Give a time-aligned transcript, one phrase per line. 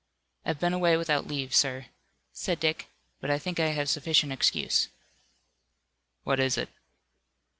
[0.43, 1.85] "I've been away without leave, sir,"
[2.33, 2.87] said Dick,
[3.19, 4.89] "but I think I have sufficient excuse."
[6.23, 6.69] "What is it?"